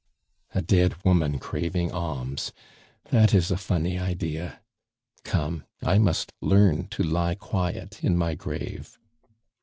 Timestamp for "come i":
5.23-5.99